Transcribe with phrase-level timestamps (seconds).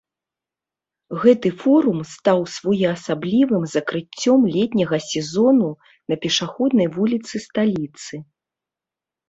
[1.23, 5.69] Гэты форум стаў своеасаблівым закрыццём летняга сезону
[6.09, 8.15] на пешаходнай вуліцы сталіцы.